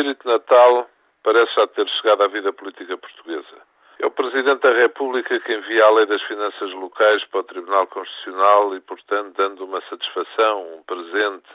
Espírito 0.00 0.26
Natal 0.26 0.88
parece 1.22 1.54
já 1.54 1.66
ter 1.68 1.86
chegado 1.88 2.22
à 2.22 2.28
vida 2.28 2.52
política 2.52 2.96
portuguesa. 2.96 3.70
É 3.98 4.06
o 4.06 4.10
Presidente 4.10 4.62
da 4.62 4.72
República 4.72 5.38
que 5.40 5.52
envia 5.52 5.84
a 5.84 5.90
Lei 5.90 6.06
das 6.06 6.22
Finanças 6.22 6.72
Locais 6.72 7.22
para 7.26 7.40
o 7.40 7.44
Tribunal 7.44 7.86
Constitucional 7.88 8.74
e, 8.74 8.80
portanto, 8.80 9.36
dando 9.36 9.66
uma 9.66 9.80
satisfação, 9.82 10.74
um 10.74 10.82
presente 10.84 11.50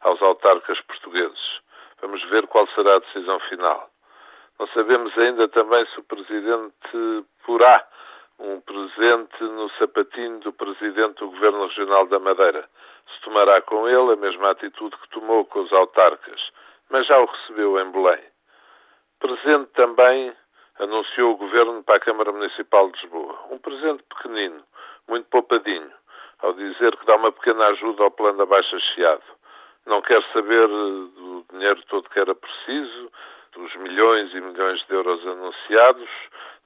aos 0.00 0.20
autarcas 0.20 0.78
portugueses. 0.82 1.60
Vamos 2.02 2.22
ver 2.24 2.46
qual 2.48 2.66
será 2.68 2.96
a 2.96 2.98
decisão 2.98 3.40
final. 3.48 3.88
Não 4.58 4.66
sabemos 4.68 5.16
ainda 5.16 5.48
também 5.48 5.86
se 5.86 5.98
o 5.98 6.04
Presidente 6.04 7.24
porá 7.46 7.82
um 8.38 8.60
presente 8.60 9.42
no 9.42 9.70
sapatinho 9.78 10.40
do 10.40 10.52
Presidente 10.52 11.20
do 11.20 11.30
Governo 11.30 11.66
Regional 11.66 12.06
da 12.08 12.18
Madeira. 12.18 12.68
Se 13.14 13.22
tomará 13.22 13.62
com 13.62 13.88
ele 13.88 14.12
a 14.12 14.16
mesma 14.16 14.50
atitude 14.50 14.94
que 14.98 15.08
tomou 15.08 15.46
com 15.46 15.60
os 15.60 15.72
autarcas, 15.72 16.42
mas 16.90 17.06
já 17.06 17.18
o 17.18 17.26
recebeu 17.26 17.80
em 17.80 17.90
Belém. 17.90 18.22
Presente 19.18 19.70
também 19.72 20.32
anunciou 20.78 21.32
o 21.32 21.36
Governo 21.36 21.82
para 21.82 21.96
a 21.96 22.00
Câmara 22.00 22.32
Municipal 22.32 22.90
de 22.90 23.00
Lisboa. 23.02 23.38
Um 23.50 23.58
presente 23.58 24.02
pequenino, 24.04 24.62
muito 25.08 25.28
poupadinho, 25.28 25.90
ao 26.40 26.52
dizer 26.52 26.96
que 26.96 27.06
dá 27.06 27.16
uma 27.16 27.32
pequena 27.32 27.66
ajuda 27.68 28.04
ao 28.04 28.10
plano 28.10 28.38
da 28.38 28.46
Baixa 28.46 28.78
Chiado. 28.78 29.24
Não 29.86 30.02
quer 30.02 30.22
saber 30.32 30.68
do 30.68 31.44
dinheiro 31.50 31.82
todo 31.88 32.10
que 32.10 32.18
era 32.18 32.34
preciso, 32.34 33.10
dos 33.52 33.74
milhões 33.76 34.32
e 34.34 34.40
milhões 34.40 34.84
de 34.86 34.94
euros 34.94 35.26
anunciados, 35.26 36.08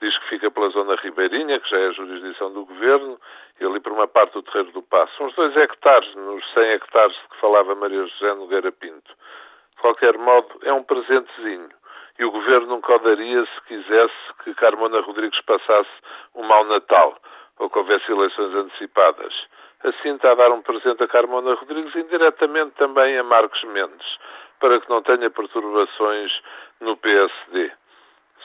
diz 0.00 0.16
que 0.18 0.28
fica 0.28 0.50
pela 0.50 0.70
zona 0.70 0.94
ribeirinha, 0.96 1.60
que 1.60 1.68
já 1.68 1.78
é 1.78 1.88
a 1.88 1.92
jurisdição 1.92 2.52
do 2.52 2.64
Governo, 2.64 3.20
e 3.60 3.64
ali 3.64 3.80
por 3.80 3.92
uma 3.92 4.08
parte 4.08 4.32
do 4.34 4.42
Terreiro 4.42 4.72
do 4.72 4.82
Passo. 4.82 5.22
Uns 5.22 5.34
dois 5.34 5.54
hectares, 5.56 6.14
nos 6.14 6.44
100 6.54 6.64
hectares 6.72 7.14
de 7.14 7.28
que 7.28 7.40
falava 7.40 7.74
Maria 7.74 8.06
José 8.06 8.34
Nogueira 8.34 8.72
Pinto. 8.72 9.12
De 9.78 9.82
qualquer 9.82 10.18
modo, 10.18 10.58
é 10.64 10.72
um 10.72 10.82
presentezinho. 10.82 11.68
E 12.18 12.24
o 12.24 12.32
Governo 12.32 12.66
nunca 12.66 12.96
o 12.96 12.98
daria 12.98 13.46
se 13.46 13.60
quisesse 13.68 14.34
que 14.42 14.52
Carmona 14.54 15.00
Rodrigues 15.02 15.40
passasse 15.42 15.88
um 16.34 16.42
mau 16.42 16.64
Natal, 16.64 17.16
ou 17.60 17.70
que 17.70 17.78
houvesse 17.78 18.10
eleições 18.10 18.52
antecipadas. 18.56 19.32
Assim 19.84 20.16
está 20.16 20.32
a 20.32 20.34
dar 20.34 20.50
um 20.50 20.62
presente 20.62 21.04
a 21.04 21.06
Carmona 21.06 21.54
Rodrigues, 21.54 21.94
indiretamente 21.94 22.72
também 22.72 23.16
a 23.18 23.22
Marcos 23.22 23.62
Mendes, 23.62 24.18
para 24.58 24.80
que 24.80 24.90
não 24.90 25.00
tenha 25.00 25.30
perturbações 25.30 26.32
no 26.80 26.96
PSD. 26.96 27.70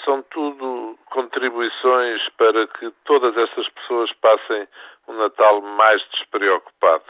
São 0.05 0.21
tudo 0.29 0.99
contribuições 1.05 2.29
para 2.37 2.67
que 2.67 2.91
todas 3.05 3.35
estas 3.35 3.67
pessoas 3.69 4.13
passem 4.21 4.67
um 5.07 5.13
Natal 5.13 5.61
mais 5.61 5.99
despreocupado. 6.11 7.05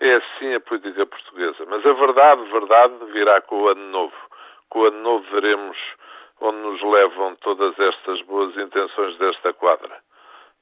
É 0.00 0.14
assim 0.14 0.54
a 0.54 0.60
política 0.60 1.04
verdade, 2.18 2.50
verdade, 2.50 3.04
virá 3.12 3.40
com 3.42 3.62
o 3.62 3.68
ano 3.68 3.90
novo. 3.90 4.16
Com 4.70 4.80
o 4.80 4.86
ano 4.86 5.00
novo 5.00 5.24
veremos 5.30 5.76
onde 6.40 6.58
nos 6.58 6.82
levam 6.82 7.36
todas 7.36 7.78
estas 7.78 8.20
boas 8.22 8.56
intenções 8.56 9.16
desta 9.18 9.52
quadra. 9.52 9.96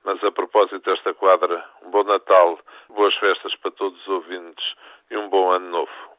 Mas 0.05 0.23
a 0.23 0.31
propósito 0.31 0.79
desta 0.81 1.15
quadra, 1.15 1.65
um 1.83 1.91
bom 1.91 2.05
Natal, 2.05 2.59
boas 2.91 3.15
festas 3.17 3.55
para 3.57 3.71
todos 3.71 3.99
os 4.03 4.09
ouvintes 4.09 4.75
e 5.11 5.17
um 5.17 5.29
bom 5.31 5.51
ano 5.51 5.71
novo. 5.71 6.17